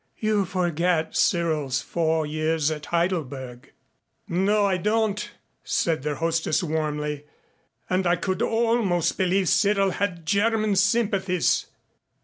[0.17, 3.71] "You forget Cyril's four years at Heidelberg."
[4.27, 5.29] "No I don't,"
[5.63, 7.25] said their hostess warmly,
[7.87, 11.67] "and I could almost believe Cyril had German sympathies."